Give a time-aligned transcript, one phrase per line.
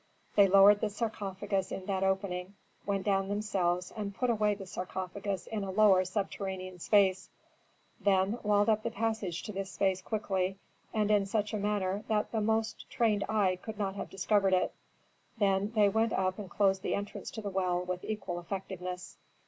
[0.35, 2.55] They lowered the sarcophagus in that opening,
[2.87, 7.29] went down themselves, and put away the sarcophagus in a lower subterranean space,
[7.99, 10.57] then walled up the passage to this space quickly
[10.91, 14.73] and in such a manner that the most trained eye could not have discovered it;
[15.37, 19.17] then they went up and closed the entrance to the well with equal effectiveness.